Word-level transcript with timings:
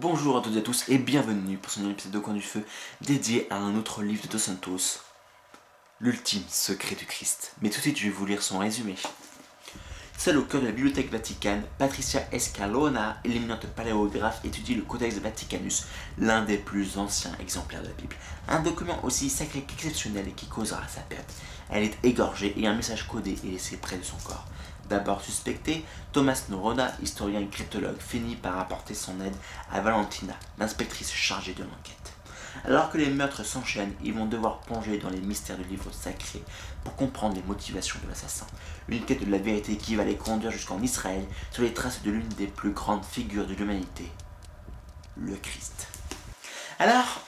Bonjour 0.00 0.36
à 0.36 0.42
toutes 0.42 0.54
et 0.54 0.58
à 0.58 0.62
tous 0.62 0.88
et 0.88 0.96
bienvenue 0.96 1.58
pour 1.58 1.72
ce 1.72 1.80
nouvel 1.80 1.94
épisode 1.94 2.12
de 2.12 2.18
Coin 2.20 2.32
du 2.32 2.40
Feu 2.40 2.64
dédié 3.00 3.48
à 3.50 3.56
un 3.56 3.74
autre 3.74 4.04
livre 4.04 4.22
de 4.22 4.28
Dos 4.28 4.38
Santos, 4.38 5.00
L'ultime 6.00 6.44
secret 6.48 6.94
du 6.94 7.04
Christ. 7.04 7.54
Mais 7.60 7.68
tout 7.68 7.78
de 7.78 7.80
suite, 7.80 7.98
je 7.98 8.04
vais 8.04 8.10
vous 8.10 8.24
lire 8.24 8.40
son 8.40 8.60
résumé. 8.60 8.94
Seule 10.16 10.38
au 10.38 10.44
cœur 10.44 10.60
de 10.60 10.66
la 10.66 10.72
Bibliothèque 10.72 11.10
Vaticane, 11.10 11.64
Patricia 11.78 12.28
Escalona, 12.30 13.18
l'éminente 13.24 13.66
paléographe, 13.66 14.40
étudie 14.44 14.76
le 14.76 14.82
Codex 14.82 15.16
Vaticanus, 15.16 15.86
l'un 16.18 16.44
des 16.44 16.58
plus 16.58 16.96
anciens 16.96 17.36
exemplaires 17.40 17.82
de 17.82 17.88
la 17.88 17.94
Bible. 17.94 18.14
Un 18.46 18.60
document 18.60 19.04
aussi 19.04 19.28
sacré 19.28 19.62
qu'exceptionnel 19.62 20.28
et 20.28 20.32
qui 20.32 20.46
causera 20.46 20.86
sa 20.86 21.00
perte. 21.00 21.32
Elle 21.70 21.82
est 21.82 21.98
égorgée 22.04 22.54
et 22.56 22.68
un 22.68 22.74
message 22.74 23.08
codé 23.08 23.32
est 23.32 23.50
laissé 23.50 23.76
près 23.76 23.98
de 23.98 24.04
son 24.04 24.16
corps. 24.18 24.46
D'abord 24.88 25.20
suspecté, 25.20 25.84
Thomas 26.12 26.44
Norona, 26.48 26.92
historien 27.02 27.40
et 27.40 27.48
cryptologue, 27.48 28.00
finit 28.00 28.36
par 28.36 28.58
apporter 28.58 28.94
son 28.94 29.20
aide 29.20 29.36
à 29.70 29.80
Valentina, 29.80 30.34
l'inspectrice 30.58 31.12
chargée 31.12 31.52
de 31.52 31.62
l'enquête. 31.62 32.12
Alors 32.64 32.90
que 32.90 32.98
les 32.98 33.10
meurtres 33.10 33.44
s'enchaînent, 33.44 33.94
ils 34.02 34.14
vont 34.14 34.26
devoir 34.26 34.60
plonger 34.60 34.98
dans 34.98 35.10
les 35.10 35.20
mystères 35.20 35.58
du 35.58 35.64
livre 35.64 35.92
sacré 35.92 36.42
pour 36.84 36.96
comprendre 36.96 37.36
les 37.36 37.42
motivations 37.42 37.98
de 38.02 38.08
l'assassin. 38.08 38.46
Une 38.88 39.04
quête 39.04 39.24
de 39.24 39.30
la 39.30 39.38
vérité 39.38 39.76
qui 39.76 39.94
va 39.94 40.04
les 40.04 40.16
conduire 40.16 40.50
jusqu'en 40.50 40.80
Israël 40.80 41.24
sur 41.50 41.62
les 41.62 41.74
traces 41.74 42.02
de 42.02 42.10
l'une 42.10 42.28
des 42.28 42.46
plus 42.46 42.72
grandes 42.72 43.04
figures 43.04 43.46
de 43.46 43.54
l'humanité, 43.54 44.10
le 45.16 45.36
Christ. 45.36 45.88
Alors, 46.78 47.20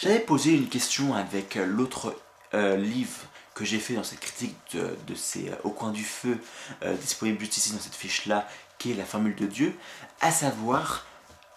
j'avais 0.00 0.20
posé 0.20 0.54
une 0.54 0.68
question 0.68 1.14
avec 1.14 1.54
l'autre 1.54 2.16
euh, 2.54 2.76
livre 2.76 3.20
que 3.60 3.66
j'ai 3.66 3.78
fait 3.78 3.92
dans 3.92 4.04
cette 4.04 4.20
critique 4.20 4.56
de, 4.74 5.14
ces 5.14 5.50
euh, 5.50 5.54
Au 5.64 5.70
coin 5.70 5.92
du 5.92 6.02
feu, 6.02 6.38
euh, 6.82 6.96
disponible 6.96 7.38
juste 7.40 7.58
ici 7.58 7.72
dans 7.72 7.78
cette 7.78 7.94
fiche-là, 7.94 8.48
qui 8.78 8.90
est 8.90 8.94
la 8.94 9.04
formule 9.04 9.34
de 9.36 9.44
Dieu, 9.44 9.76
à 10.22 10.32
savoir, 10.32 11.04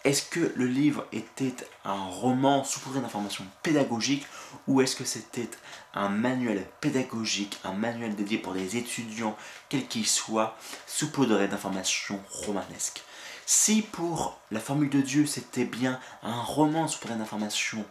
est-ce 0.04 0.22
que 0.22 0.52
le 0.54 0.66
livre 0.66 1.06
était 1.12 1.54
un 1.82 2.04
roman 2.04 2.62
saupoudré 2.62 3.00
d'informations 3.00 3.46
pédagogiques 3.62 4.26
ou 4.68 4.82
est-ce 4.82 4.96
que 4.96 5.06
c'était 5.06 5.48
un 5.94 6.10
manuel 6.10 6.66
pédagogique, 6.82 7.58
un 7.64 7.72
manuel 7.72 8.14
dédié 8.14 8.36
pour 8.36 8.52
des 8.52 8.76
étudiants, 8.76 9.34
quels 9.70 9.88
qu'ils 9.88 10.06
soient, 10.06 10.58
saupoudré 10.86 11.48
d'informations 11.48 12.20
romanesques 12.28 13.02
Si 13.46 13.80
pour 13.80 14.38
la 14.50 14.60
formule 14.60 14.90
de 14.90 15.00
Dieu 15.00 15.24
c'était 15.24 15.64
bien 15.64 15.98
un 16.22 16.38
roman 16.42 16.86
saupoudré 16.86 17.16
d'informations 17.16 17.86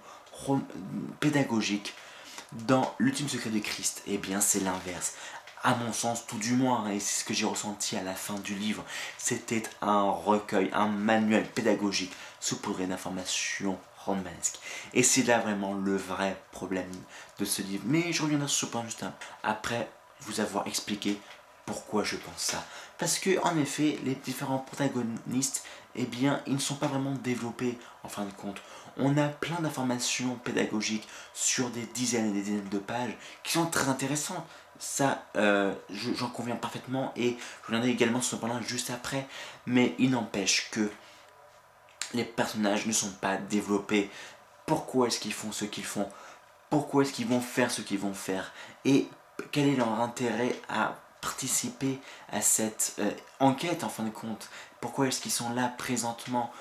pédagogiques, 1.20 1.96
dans 2.68 2.94
l'ultime 3.00 3.30
secret 3.30 3.50
de 3.50 3.60
Christ, 3.60 4.04
eh 4.08 4.18
bien 4.18 4.42
c'est 4.42 4.60
l'inverse. 4.60 5.14
À 5.64 5.76
mon 5.76 5.94
sens, 5.94 6.28
tout 6.28 6.38
du 6.38 6.54
moins, 6.54 6.90
et 6.90 7.00
c'est 7.00 7.22
ce 7.22 7.26
que 7.26 7.34
j'ai 7.34 7.46
ressenti 7.46 7.96
à 7.96 8.04
la 8.04 8.16
fin 8.16 8.36
du 8.36 8.54
livre, 8.54 8.84
c'était 9.18 9.64
un 9.82 10.04
recueil, 10.04 10.70
un 10.74 10.88
manuel 10.88 11.46
pédagogique 11.46 12.14
saupoudré 12.42 12.86
d'informations 12.86 13.80
romanesques. 14.06 14.60
Et 14.94 15.04
c'est 15.04 15.24
là 15.24 15.40
vraiment 15.40 15.74
le 15.74 15.96
vrai 15.96 16.38
problème 16.52 16.92
de 17.40 17.46
ce 17.46 17.62
livre. 17.62 17.84
Mais 17.86 18.12
je 18.12 18.22
reviendrai 18.22 18.50
sur 18.50 18.68
ce 18.68 18.72
point 18.72 18.84
juste 18.84 19.06
après 19.44 19.90
vous 20.22 20.42
avoir 20.42 20.68
expliqué 20.68 21.20
pourquoi 21.66 22.04
je 22.04 22.18
pense 22.18 22.38
ça? 22.38 22.66
Parce 22.98 23.20
que, 23.20 23.40
en 23.44 23.58
effet, 23.58 23.98
les 24.04 24.16
différents 24.16 24.60
protagonistes, 24.60 25.66
eh 25.96 26.06
bien, 26.06 26.42
ils 26.48 26.54
ne 26.54 26.60
sont 26.60 26.76
pas 26.76 26.88
vraiment 26.88 27.14
développés 27.14 27.78
en 28.04 28.10
fin 28.10 28.26
de 28.26 28.32
compte. 28.32 28.62
On 28.98 29.18
a 29.18 29.28
plein 29.28 29.60
d'informations 29.60 30.36
pédagogiques 30.36 31.08
sur 31.34 31.70
des 31.70 31.86
dizaines 31.88 32.30
et 32.30 32.34
des 32.34 32.42
dizaines 32.42 32.70
de 32.70 32.78
pages 32.78 33.16
qui 33.44 33.54
sont 33.54 33.66
très 33.66 33.90
intéressantes. 33.90 34.46
Ça, 34.80 35.26
euh, 35.38 35.74
j'en 35.90 36.30
conviens 36.30 36.56
parfaitement 36.56 37.14
et 37.16 37.38
je 37.62 37.68
reviendrai 37.68 37.92
également 37.92 38.22
sur 38.22 38.38
ce 38.38 38.42
point-là 38.42 38.62
juste 38.62 38.90
après. 38.90 39.28
Mais 39.66 39.96
il 39.98 40.12
n'empêche 40.12 40.70
que 40.72 40.92
les 42.14 42.26
personnages 42.26 42.86
ne 42.86 42.92
sont 42.92 43.12
pas 43.12 43.38
développés. 43.38 44.10
Pourquoi 44.66 45.08
est-ce 45.08 45.20
qu'ils 45.20 45.34
font 45.34 45.52
ce 45.52 45.66
qu'ils 45.66 45.86
font? 45.86 46.10
Pourquoi 46.70 47.04
est-ce 47.04 47.14
qu'ils 47.14 47.28
vont 47.28 47.42
faire 47.42 47.72
ce 47.72 47.82
qu'ils 47.82 48.00
vont 48.00 48.14
faire? 48.14 48.52
Et 48.86 49.08
quel 49.52 49.68
est 49.68 49.76
leur 49.76 50.00
intérêt 50.00 50.56
à 50.70 50.96
participer 51.44 52.00
à 52.32 52.42
cette 52.42 52.96
euh, 53.00 53.12
enquête 53.42 53.84
en 53.84 53.90
fin 53.90 54.04
de 54.04 54.10
compte. 54.10 54.50
Pourquoi 54.80 55.08
est-ce 55.08 55.20
qu'ils 55.20 55.32
sont 55.32 55.50
là 55.50 55.68
présentement 55.78 56.52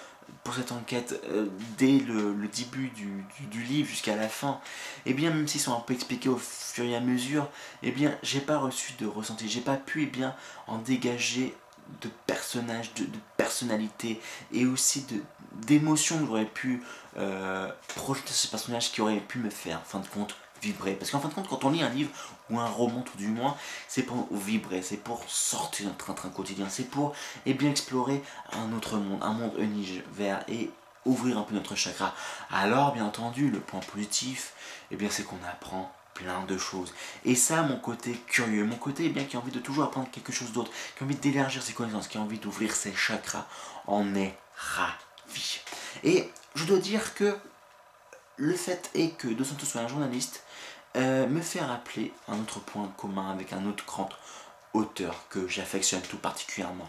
pour 0.43 0.55
cette 0.55 0.73
enquête 0.73 1.21
euh, 1.29 1.47
dès 1.79 2.01
le, 2.01 2.35
début 2.49 2.89
du, 2.89 3.63
livre 3.63 3.89
jusqu'à 3.89 4.17
la 4.17 4.29
fin? 4.29 4.61
Eh 5.07 5.15
bien, 5.15 5.31
même 5.31 5.47
s'ils 5.47 5.61
sont 5.61 5.77
un 5.77 5.81
peu 5.81 5.95
expliqués 5.95 6.29
au 6.29 6.37
fur 6.37 6.85
et 6.85 6.97
à 6.97 7.01
mesure, 7.01 7.49
eh 7.85 7.93
bien, 7.93 8.13
j'ai 8.25 8.41
pas 8.41 8.59
reçu 8.59 8.95
de 8.99 9.07
ressenti, 9.07 9.49
j'ai 9.49 9.61
pas 9.61 9.77
pu 9.77 10.03
eh 10.03 10.07
bien, 10.07 10.35
en 10.67 10.79
dégager 10.79 11.55
de 12.01 12.09
personnages, 12.27 12.93
de, 12.95 13.07
personnalité 13.37 14.21
et 14.53 14.67
aussi 14.67 15.07
d'émotions 15.53 16.19
que 16.19 16.27
j'aurais 16.27 16.45
pu 16.47 16.83
euh, 17.19 17.71
projeter 17.95 18.33
ce 18.33 18.49
personnage 18.49 18.91
qui 18.91 19.01
aurait 19.01 19.21
pu 19.21 19.39
me 19.39 19.51
faire, 19.51 19.79
en 19.79 19.85
fin 19.85 20.01
de 20.01 20.09
compte, 20.09 20.35
vibrer. 20.63 20.95
Parce 20.95 21.11
qu'en 21.11 21.21
fin 21.21 21.29
de 21.29 21.35
compte, 21.35 21.49
quand 21.49 21.65
on 21.65 21.71
lit 21.71 21.83
un 21.83 21.89
livre 21.89 22.11
ou 22.51 22.59
un 22.59 22.69
roman 22.69 23.03
tout 23.03 23.19
du 23.19 23.29
moins, 23.29 23.57
c'est 23.89 24.03
pour 24.03 24.29
vibrer, 24.31 24.83
c'est 24.83 24.97
pour 24.97 25.23
sortir 25.29 25.89
d'un 25.89 25.95
train-train 25.95 26.31
quotidien, 26.31 26.69
c'est 26.69 26.89
pour 26.89 27.15
eh 27.47 27.55
bien, 27.55 27.71
explorer 27.71 28.23
un 28.53 28.73
autre 28.73 28.97
monde, 28.97 29.23
un 29.23 29.33
monde 29.33 29.53
univers 29.59 30.45
et 30.49 30.71
ouvrir 31.05 31.39
un 31.39 31.43
peu 31.43 31.55
notre 31.55 31.75
chakra. 31.75 32.15
Alors, 32.51 32.93
bien 32.93 33.05
entendu, 33.05 33.51
le 33.51 33.61
point 33.61 33.81
positif, 33.81 34.53
eh 34.91 35.11
c'est 35.11 35.25
qu'on 35.25 35.43
apprend 35.51 35.93
plein 36.15 36.45
de 36.45 36.59
choses. 36.59 36.93
Et 37.25 37.35
ça, 37.35 37.63
mon 37.63 37.79
côté 37.79 38.13
curieux, 38.27 38.65
mon 38.65 38.77
côté 38.77 39.07
eh 39.07 39.09
bien, 39.09 39.25
qui 39.25 39.37
a 39.37 39.41
envie 39.41 39.51
de 39.51 39.59
toujours 39.59 39.85
apprendre 39.85 40.11
quelque 40.11 40.33
chose 40.33 40.53
d'autre, 40.53 40.71
qui 40.97 41.03
a 41.03 41.07
envie 41.07 41.17
d'élargir 41.17 41.63
ses 41.63 41.73
connaissances, 41.73 42.09
qui 42.09 42.19
a 42.19 42.21
envie 42.21 42.39
d'ouvrir 42.39 42.75
ses 42.75 42.95
chakras, 42.95 43.47
en 43.87 44.15
est 44.15 44.37
ravi. 44.57 45.61
Et 46.05 46.31
je 46.55 46.65
dois 46.65 46.79
dire 46.79 47.15
que 47.15 47.37
le 48.37 48.55
fait 48.55 48.91
est 48.95 49.17
que 49.17 49.29
Santos 49.45 49.67
soit 49.67 49.81
un 49.81 49.89
journaliste 49.89 50.45
euh, 50.97 51.27
me 51.27 51.41
fait 51.41 51.61
rappeler 51.61 52.13
un 52.29 52.39
autre 52.39 52.61
point 52.61 52.93
commun 52.97 53.31
avec 53.31 53.53
un 53.53 53.67
autre 53.67 53.85
grand 53.87 54.09
auteur 54.75 55.25
que 55.29 55.49
j'affectionne 55.49 56.03
tout 56.03 56.19
particulièrement, 56.19 56.89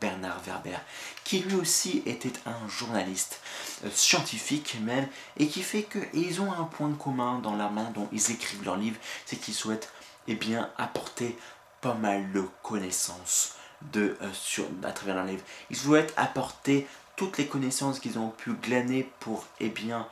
Bernard 0.00 0.40
Werber, 0.46 0.78
qui 1.24 1.40
lui 1.40 1.54
aussi 1.54 2.02
était 2.06 2.32
un 2.46 2.68
journaliste, 2.68 3.40
euh, 3.84 3.90
scientifique 3.90 4.76
même, 4.82 5.06
et 5.36 5.46
qui 5.48 5.62
fait 5.62 5.84
qu'ils 5.84 6.40
ont 6.40 6.52
un 6.52 6.64
point 6.64 6.92
commun 6.92 7.38
dans 7.38 7.56
la 7.56 7.68
main 7.68 7.90
dont 7.94 8.08
ils 8.12 8.30
écrivent 8.30 8.64
leurs 8.64 8.76
livres, 8.76 9.00
c'est 9.26 9.36
qu'ils 9.36 9.54
souhaitent 9.54 9.92
eh 10.26 10.34
bien, 10.34 10.70
apporter 10.78 11.38
pas 11.80 11.94
mal 11.94 12.32
de 12.32 12.44
connaissances 12.62 13.56
de, 13.92 14.16
euh, 14.22 14.32
sur, 14.32 14.64
à 14.82 14.92
travers 14.92 15.16
leurs 15.16 15.26
livres. 15.26 15.44
Ils 15.70 15.76
souhaitent 15.76 16.14
apporter 16.16 16.86
toutes 17.16 17.38
les 17.38 17.46
connaissances 17.46 18.00
qu'ils 18.00 18.18
ont 18.18 18.30
pu 18.30 18.54
glaner 18.54 19.10
pour 19.20 19.46
eh 19.60 19.68
bien, 19.68 20.08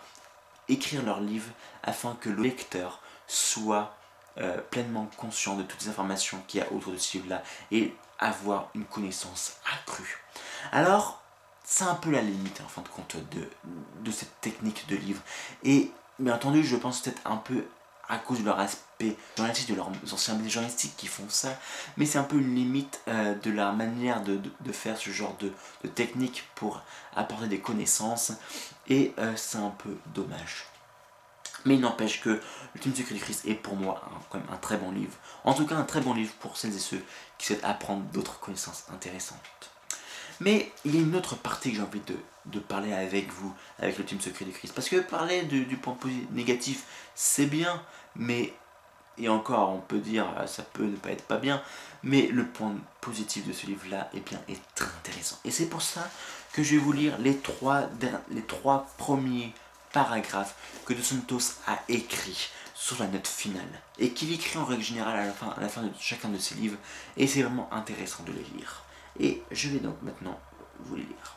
écrire 0.68 1.02
leur 1.02 1.20
livre 1.20 1.50
afin 1.82 2.16
que 2.20 2.28
le 2.28 2.42
lecteur 2.42 3.00
soit 3.26 3.94
euh, 4.38 4.58
pleinement 4.70 5.08
conscient 5.16 5.56
de 5.56 5.62
toutes 5.62 5.82
les 5.82 5.88
informations 5.88 6.42
qu'il 6.46 6.60
y 6.60 6.62
a 6.62 6.72
autour 6.72 6.92
de 6.92 6.98
ce 6.98 7.18
livre-là 7.18 7.42
et 7.70 7.94
avoir 8.18 8.70
une 8.74 8.84
connaissance 8.84 9.56
accrue. 9.74 10.18
Alors, 10.70 11.22
c'est 11.64 11.84
un 11.84 11.94
peu 11.94 12.10
la 12.10 12.22
limite 12.22 12.60
en 12.60 12.68
fin 12.68 12.82
de 12.82 12.88
compte 12.88 13.16
de, 13.30 13.48
de 14.00 14.10
cette 14.10 14.40
technique 14.40 14.86
de 14.88 14.96
livre. 14.96 15.22
Et 15.64 15.90
bien 16.18 16.34
entendu, 16.34 16.64
je 16.64 16.76
pense 16.76 17.00
peut-être 17.00 17.20
un 17.24 17.36
peu 17.36 17.64
à 18.08 18.18
cause 18.18 18.40
de 18.40 18.44
leur 18.44 18.58
aspect 18.58 19.16
journalistique, 19.36 19.70
de 19.70 19.74
leurs 19.74 19.90
anciens 20.12 20.34
médias 20.34 20.50
journalistiques 20.50 20.96
qui 20.96 21.06
font 21.06 21.28
ça, 21.28 21.58
mais 21.96 22.04
c'est 22.04 22.18
un 22.18 22.24
peu 22.24 22.36
une 22.36 22.54
limite 22.54 23.00
euh, 23.08 23.34
de 23.34 23.50
la 23.50 23.72
manière 23.72 24.22
de, 24.22 24.38
de, 24.60 24.72
faire 24.72 24.98
ce 24.98 25.10
genre 25.10 25.36
de, 25.38 25.52
technique 25.88 26.44
pour 26.54 26.82
apporter 27.16 27.46
des 27.46 27.60
connaissances, 27.60 28.32
et 28.88 29.14
euh, 29.18 29.32
c'est 29.36 29.58
un 29.58 29.70
peu 29.70 29.96
dommage. 30.14 30.66
Mais 31.64 31.74
il 31.74 31.80
n'empêche 31.80 32.20
que 32.20 32.40
L'ultime 32.74 32.94
secret 32.94 33.14
du 33.14 33.20
Christ 33.20 33.46
est 33.46 33.54
pour 33.54 33.76
moi 33.76 34.02
quand 34.30 34.38
même 34.38 34.48
un 34.50 34.56
très 34.56 34.78
bon 34.78 34.92
livre. 34.92 35.12
En 35.44 35.52
tout 35.52 35.66
cas, 35.66 35.76
un 35.76 35.84
très 35.84 36.00
bon 36.00 36.14
livre 36.14 36.32
pour 36.40 36.56
celles 36.56 36.74
et 36.74 36.78
ceux 36.78 37.02
qui 37.36 37.46
souhaitent 37.46 37.64
apprendre 37.64 38.02
d'autres 38.12 38.40
connaissances 38.40 38.84
intéressantes. 38.92 39.38
Mais 40.40 40.72
il 40.84 40.94
y 40.94 40.98
a 40.98 41.02
une 41.02 41.14
autre 41.14 41.36
partie 41.36 41.70
que 41.70 41.76
j'ai 41.76 41.82
envie 41.82 42.00
de, 42.46 42.58
parler 42.60 42.92
avec 42.92 43.30
vous, 43.30 43.54
avec 43.78 43.98
l'ultime 43.98 44.20
secret 44.20 44.44
du 44.44 44.52
Christ. 44.52 44.74
Parce 44.74 44.88
que 44.88 44.96
parler 44.96 45.42
du 45.42 45.76
point 45.76 45.96
négatif, 46.32 46.84
c'est 47.14 47.46
bien, 47.46 47.82
mais, 48.16 48.54
et 49.18 49.28
encore, 49.28 49.70
on 49.70 49.80
peut 49.80 49.98
dire, 49.98 50.26
euh, 50.38 50.46
ça 50.46 50.62
peut 50.62 50.84
ne 50.84 50.96
pas 50.96 51.10
être 51.10 51.24
pas 51.24 51.36
bien, 51.36 51.62
mais 52.02 52.26
le 52.28 52.46
point 52.46 52.74
positif 53.02 53.46
de 53.46 53.52
ce 53.52 53.66
livre-là, 53.66 54.08
eh 54.14 54.20
bien, 54.20 54.40
est 54.48 54.60
très 54.74 54.86
intéressant. 54.86 55.38
Et 55.44 55.50
c'est 55.50 55.66
pour 55.66 55.82
ça 55.82 56.10
que 56.54 56.62
je 56.62 56.72
vais 56.72 56.80
vous 56.80 56.92
lire 56.92 57.18
les 57.18 57.36
trois, 57.36 57.82
les 58.30 58.42
trois 58.42 58.86
premiers 58.96 59.52
paragraphes 59.92 60.54
que 60.84 60.94
De 60.94 61.02
Santos 61.02 61.54
a 61.66 61.78
écrit 61.88 62.50
sur 62.74 62.98
la 62.98 63.06
note 63.06 63.28
finale 63.28 63.80
et 63.98 64.10
qu'il 64.10 64.32
écrit 64.32 64.58
en 64.58 64.64
règle 64.64 64.82
générale 64.82 65.18
à 65.18 65.60
la 65.60 65.68
fin, 65.68 65.82
de 65.82 65.90
chacun 66.00 66.28
de 66.28 66.38
ses 66.38 66.56
livres 66.56 66.78
et 67.16 67.26
c'est 67.26 67.42
vraiment 67.42 67.72
intéressant 67.72 68.24
de 68.24 68.32
les 68.32 68.44
lire. 68.56 68.84
Et 69.20 69.42
je 69.50 69.68
vais 69.68 69.78
donc 69.78 70.00
maintenant 70.02 70.40
vous 70.80 70.96
les 70.96 71.02
lire. 71.02 71.36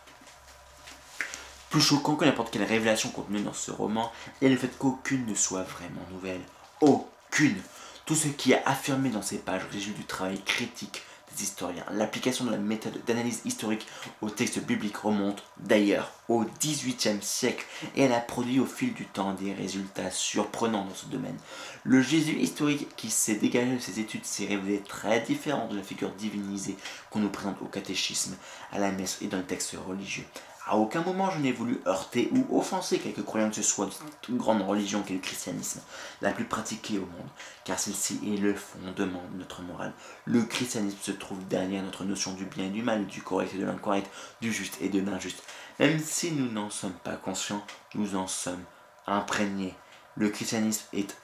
Plus 1.70 1.82
choquant 1.82 2.16
que 2.16 2.26
n'importe 2.26 2.52
quelle 2.52 2.64
révélation 2.64 3.10
contenue 3.10 3.42
dans 3.42 3.54
ce 3.54 3.70
roman 3.70 4.12
est 4.42 4.50
le 4.50 4.58
fait 4.58 4.76
qu'aucune 4.78 5.26
ne 5.26 5.36
soit 5.36 5.64
vraiment 5.64 6.06
nouvelle. 6.12 6.42
Aucune 6.82 7.62
Tout 8.06 8.16
ce 8.16 8.30
qui 8.30 8.54
est 8.54 8.64
affirmé 8.66 9.10
dans 9.10 9.22
ces 9.22 9.40
pages 9.40 9.66
résulte 9.72 9.98
du 9.98 10.06
travail 10.06 10.42
critique 10.44 11.04
historiens. 11.42 11.86
L'application 11.92 12.46
de 12.46 12.52
la 12.52 12.58
méthode 12.58 13.00
d'analyse 13.06 13.42
historique 13.46 13.88
au 14.22 14.30
texte 14.30 14.60
biblique 14.60 14.98
remonte 14.98 15.44
d'ailleurs 15.58 16.12
au 16.28 16.44
XVIIIe 16.60 17.22
siècle 17.22 17.66
et 17.96 18.04
elle 18.04 18.14
a 18.14 18.20
produit 18.20 18.60
au 18.60 18.66
fil 18.66 18.94
du 18.94 19.06
temps 19.06 19.34
des 19.34 19.54
résultats 19.54 20.12
surprenants 20.12 20.86
dans 20.86 20.96
ce 20.96 21.08
domaine. 21.08 21.38
Le 21.84 22.02
Jésus 22.02 22.38
historique 22.38 22.88
qui 22.96 23.10
s'est 23.10 23.36
dégagé 23.36 23.76
de 23.76 23.80
ses 23.80 24.00
études 24.00 24.26
s'est 24.26 24.46
révélé 24.46 24.82
très 24.82 25.22
différent 25.22 25.68
de 25.68 25.78
la 25.78 25.84
figure 25.84 26.12
divinisée 26.12 26.78
qu'on 27.10 27.20
nous 27.20 27.30
présente 27.30 27.62
au 27.62 27.66
catéchisme, 27.66 28.36
à 28.72 28.80
la 28.80 28.92
messe 28.92 29.20
et 29.22 29.28
dans 29.28 29.38
le 29.38 29.44
texte 29.44 29.76
religieux. 29.88 30.26
À 30.68 30.78
aucun 30.78 31.02
moment 31.02 31.30
je 31.30 31.38
n'ai 31.38 31.52
voulu 31.52 31.80
heurter 31.86 32.32
ou 32.32 32.58
offenser 32.58 32.98
quelque 32.98 33.22
croyant 33.22 33.50
que 33.50 33.56
ce 33.56 33.62
soit 33.62 33.88
d'une 34.24 34.38
grande 34.38 34.64
religion 34.64 35.04
qu'est 35.04 35.14
le 35.14 35.20
christianisme, 35.20 35.80
la 36.22 36.32
plus 36.32 36.46
pratiquée 36.46 36.98
au 36.98 37.06
monde, 37.06 37.30
car 37.66 37.78
celle-ci 37.78 38.20
est 38.26 38.38
le 38.38 38.56
fondement 38.56 39.22
de 39.32 39.38
notre 39.38 39.62
morale. 39.62 39.94
Le 40.26 40.42
christianisme 40.42 40.98
se 41.02 41.12
trouve 41.12 41.48
derrière 41.48 41.84
notre 41.84 42.04
notion 42.04 42.34
du 42.34 42.46
bien 42.46 42.66
et 42.66 42.70
du 42.70 42.82
mal, 42.82 43.06
du 43.06 43.22
correct 43.22 43.54
et 43.54 43.60
de 43.60 43.66
l'incorrect, 43.66 44.10
du 44.42 44.52
juste 44.52 44.78
et 44.82 44.90
de 44.90 45.00
l'injuste. 45.00 45.44
Même 45.80 46.00
si 46.00 46.32
nous 46.32 46.52
n'en 46.52 46.72
sommes 46.72 46.98
pas 47.04 47.16
conscients, 47.16 47.64
nous 47.94 48.16
en 48.16 48.26
sommes 48.26 48.64
imprégnés. 49.06 49.76
Le 50.16 50.30
christianisme 50.30 50.86
est 50.94 51.16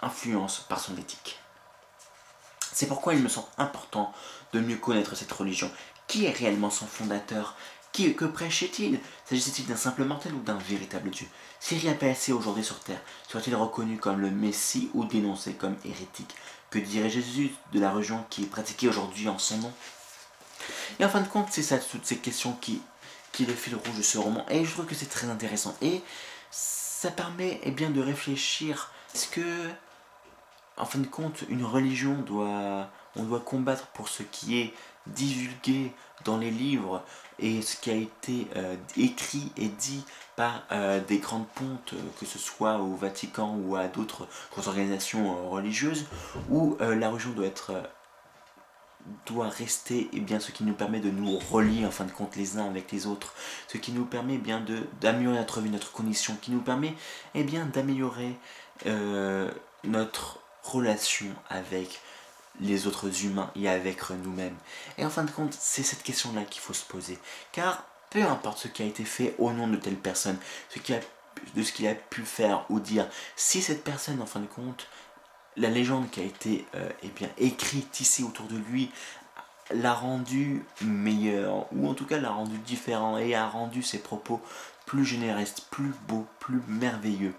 influence 0.00 0.60
par 0.60 0.80
son 0.80 0.96
éthique. 0.96 1.38
C'est 2.72 2.86
pourquoi 2.86 3.12
il 3.12 3.22
me 3.22 3.28
semble 3.28 3.48
important 3.58 4.12
de 4.54 4.60
mieux 4.60 4.76
connaître 4.76 5.16
cette 5.16 5.32
religion. 5.32 5.70
Qui 6.06 6.24
est 6.24 6.30
réellement 6.30 6.70
son 6.70 6.86
fondateur 6.86 7.56
qui, 7.92 8.14
que 8.14 8.24
prêchait-il? 8.24 9.00
S'agissait-il 9.24 9.66
d'un 9.66 9.76
simple 9.76 10.04
mortel 10.04 10.34
ou 10.34 10.40
d'un 10.40 10.58
véritable 10.58 11.10
Dieu? 11.10 11.26
S'il 11.58 11.78
réapparaissait 11.78 12.32
aujourd'hui 12.32 12.64
sur 12.64 12.80
terre, 12.80 13.00
serait-il 13.28 13.54
reconnu 13.54 13.98
comme 13.98 14.20
le 14.20 14.30
Messie 14.30 14.90
ou 14.94 15.04
dénoncé 15.04 15.54
comme 15.54 15.76
hérétique? 15.84 16.34
Que 16.70 16.78
dirait 16.78 17.10
Jésus 17.10 17.52
de 17.72 17.80
la 17.80 17.90
religion 17.90 18.24
qui 18.30 18.44
est 18.44 18.46
pratiquée 18.46 18.88
aujourd'hui 18.88 19.28
en 19.28 19.38
son 19.38 19.58
nom? 19.58 19.72
Et 20.98 21.04
en 21.04 21.08
fin 21.08 21.20
de 21.20 21.28
compte, 21.28 21.48
c'est 21.50 21.62
ça, 21.62 21.78
toutes 21.78 22.06
ces 22.06 22.18
questions 22.18 22.52
qui, 22.60 22.80
qui 23.32 23.44
le 23.44 23.54
fil 23.54 23.74
rouge 23.74 23.96
de 23.96 24.02
ce 24.02 24.18
roman. 24.18 24.46
Et 24.48 24.64
je 24.64 24.70
trouve 24.70 24.86
que 24.86 24.94
c'est 24.94 25.06
très 25.06 25.28
intéressant. 25.28 25.76
Et 25.82 26.02
ça 26.50 27.10
permet 27.10 27.60
eh 27.64 27.70
bien, 27.70 27.90
de 27.90 28.00
réfléchir. 28.00 28.92
Est-ce 29.14 29.26
que, 29.28 29.68
en 30.76 30.84
fin 30.84 30.98
de 31.00 31.06
compte, 31.06 31.44
une 31.48 31.64
religion 31.64 32.14
doit. 32.22 32.88
On 33.16 33.24
doit 33.24 33.40
combattre 33.40 33.88
pour 33.88 34.08
ce 34.08 34.22
qui 34.22 34.60
est 34.60 34.72
divulgué 35.06 35.92
dans 36.24 36.38
les 36.38 36.50
livres 36.50 37.02
et 37.38 37.62
ce 37.62 37.76
qui 37.76 37.90
a 37.90 37.94
été 37.94 38.46
euh, 38.56 38.76
écrit 38.96 39.50
et 39.56 39.68
dit 39.68 40.04
par 40.36 40.62
euh, 40.72 41.00
des 41.00 41.18
grandes 41.18 41.48
pontes, 41.48 41.94
euh, 41.94 42.02
que 42.18 42.26
ce 42.26 42.38
soit 42.38 42.78
au 42.78 42.94
Vatican 42.94 43.56
ou 43.56 43.76
à 43.76 43.88
d'autres 43.88 44.28
organisations 44.66 45.48
religieuses, 45.50 46.06
où 46.50 46.76
la 46.80 47.08
religion 47.08 47.30
doit 47.30 47.46
être 47.46 47.72
doit 49.24 49.48
rester 49.48 50.00
et 50.00 50.08
eh 50.12 50.20
bien, 50.20 50.38
ce 50.40 50.52
qui 50.52 50.62
nous 50.62 50.74
permet 50.74 51.00
de 51.00 51.10
nous 51.10 51.38
relier 51.38 51.86
en 51.86 51.90
fin 51.90 52.04
de 52.04 52.10
compte 52.12 52.36
les 52.36 52.58
uns 52.58 52.66
avec 52.66 52.92
les 52.92 53.06
autres, 53.06 53.34
ce 53.66 53.78
qui 53.78 53.92
nous 53.92 54.04
permet 54.04 54.34
eh 54.34 54.38
bien 54.38 54.62
d'améliorer 55.00 55.38
notre 55.38 55.60
vie, 55.62 55.70
notre 55.70 55.90
condition, 55.90 56.36
qui 56.40 56.50
nous 56.50 56.60
permet 56.60 56.94
eh 57.34 57.42
bien 57.42 57.64
d'améliorer 57.64 58.36
notre 59.84 60.38
relation 60.62 61.28
avec 61.48 62.00
les 62.60 62.86
autres 62.86 63.24
humains 63.24 63.50
et 63.56 63.68
avec 63.68 64.10
nous-mêmes. 64.10 64.56
Et 64.98 65.04
en 65.04 65.10
fin 65.10 65.24
de 65.24 65.30
compte, 65.30 65.54
c'est 65.58 65.82
cette 65.82 66.02
question-là 66.02 66.42
qu'il 66.44 66.60
faut 66.60 66.74
se 66.74 66.84
poser. 66.84 67.18
Car 67.52 67.84
peu 68.10 68.22
importe 68.22 68.58
ce 68.58 68.68
qui 68.68 68.82
a 68.82 68.86
été 68.86 69.04
fait 69.04 69.34
au 69.38 69.52
nom 69.52 69.68
de 69.68 69.76
telle 69.76 69.96
personne, 69.96 70.36
ce 70.68 70.78
qui 70.78 70.92
a, 70.92 71.00
de 71.54 71.62
ce 71.62 71.72
qu'il 71.72 71.86
a 71.86 71.94
pu 71.94 72.22
faire 72.22 72.66
ou 72.68 72.80
dire, 72.80 73.08
si 73.36 73.62
cette 73.62 73.84
personne, 73.84 74.20
en 74.20 74.26
fin 74.26 74.40
de 74.40 74.46
compte, 74.46 74.88
la 75.56 75.70
légende 75.70 76.10
qui 76.10 76.20
a 76.20 76.24
été 76.24 76.66
euh, 76.74 76.88
eh 77.02 77.08
bien, 77.08 77.28
écrite, 77.38 77.90
tissée 77.90 78.22
autour 78.22 78.46
de 78.46 78.56
lui, 78.56 78.90
l'a 79.70 79.94
rendu 79.94 80.64
meilleur, 80.82 81.66
ou 81.72 81.88
en 81.88 81.94
tout 81.94 82.06
cas 82.06 82.18
l'a 82.18 82.30
rendu 82.30 82.58
différent, 82.58 83.18
et 83.18 83.34
a 83.34 83.48
rendu 83.48 83.82
ses 83.82 83.98
propos 83.98 84.40
plus 84.86 85.04
généralistes, 85.04 85.66
plus 85.70 85.92
beaux, 86.08 86.26
plus 86.40 86.60
merveilleux. 86.66 87.34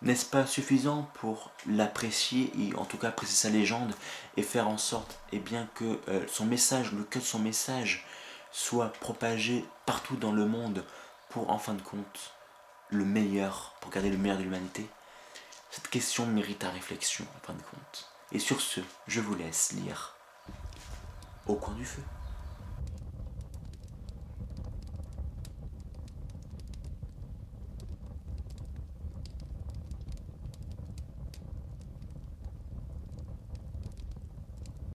N'est-ce 0.00 0.26
pas 0.26 0.46
suffisant 0.46 1.10
pour 1.14 1.50
l'apprécier 1.66 2.52
et 2.56 2.74
en 2.76 2.84
tout 2.84 2.98
cas 2.98 3.08
apprécier 3.08 3.36
sa 3.36 3.50
légende 3.50 3.94
et 4.36 4.42
faire 4.42 4.68
en 4.68 4.78
sorte 4.78 5.18
eh 5.32 5.40
bien, 5.40 5.68
que 5.74 6.00
euh, 6.08 6.24
son 6.28 6.46
message, 6.46 6.92
le 6.92 7.02
cœur 7.02 7.22
de 7.22 7.26
son 7.26 7.40
message 7.40 8.06
soit 8.52 8.92
propagé 8.94 9.64
partout 9.86 10.16
dans 10.16 10.32
le 10.32 10.46
monde 10.46 10.84
pour 11.30 11.50
en 11.50 11.58
fin 11.58 11.74
de 11.74 11.82
compte 11.82 12.32
le 12.90 13.04
meilleur, 13.04 13.74
pour 13.80 13.90
garder 13.90 14.10
le 14.10 14.18
meilleur 14.18 14.38
de 14.38 14.44
l'humanité? 14.44 14.88
Cette 15.70 15.88
question 15.88 16.26
mérite 16.26 16.64
à 16.64 16.70
réflexion 16.70 17.26
en 17.36 17.46
fin 17.46 17.52
de 17.52 17.62
compte. 17.62 18.10
Et 18.32 18.38
sur 18.38 18.60
ce, 18.60 18.80
je 19.06 19.20
vous 19.20 19.34
laisse 19.34 19.72
lire 19.72 20.14
Au 21.46 21.54
coin 21.54 21.74
du 21.74 21.84
feu. 21.84 22.02